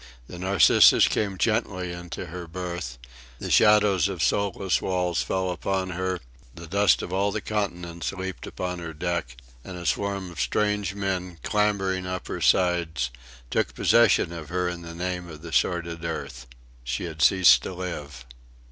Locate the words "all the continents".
7.13-8.11